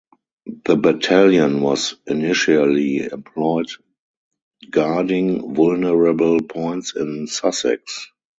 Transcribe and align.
The 0.65 0.77
battalion 0.77 1.61
was 1.61 1.93
initially 2.07 3.03
employed 3.05 3.67
guarding 4.71 5.53
vulnerable 5.53 6.41
points 6.41 6.95
in 6.95 7.27
Sussex. 7.27 8.09